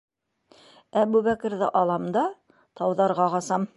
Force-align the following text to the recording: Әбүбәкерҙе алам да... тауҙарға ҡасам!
Әбүбәкерҙе 1.01 1.69
алам 1.81 2.09
да... 2.17 2.25
тауҙарға 2.83 3.29
ҡасам! 3.37 3.69